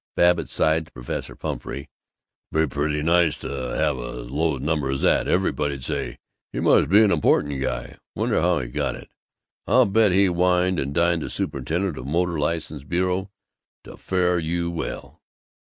Babbitt 0.15 0.49
sighed 0.49 0.87
to 0.87 0.91
Professor 0.93 1.35
Pumphrey, 1.35 1.87
"Be 2.51 2.65
pretty 2.65 3.03
nice 3.03 3.35
to 3.35 3.47
have 3.47 3.99
as 3.99 4.31
low 4.31 4.55
a 4.55 4.59
number 4.59 4.89
as 4.89 5.03
that! 5.03 5.27
Everybody'd 5.27 5.83
say, 5.83 6.17
'He 6.51 6.59
must 6.59 6.89
be 6.89 7.03
an 7.03 7.11
important 7.11 7.61
guy!' 7.61 7.97
Wonder 8.15 8.41
how 8.41 8.57
he 8.57 8.67
got 8.69 8.95
it? 8.95 9.09
I'll 9.67 9.85
bet 9.85 10.11
he 10.11 10.27
wined 10.27 10.79
and 10.79 10.91
dined 10.95 11.21
the 11.21 11.29
superintendent 11.29 11.99
of 11.99 12.05
the 12.05 12.11
Motor 12.11 12.39
License 12.39 12.83
Bureau 12.83 13.29
to 13.83 13.93
a 13.93 13.97
fare 13.97 14.39
you 14.39 14.71
well!" 14.71 15.21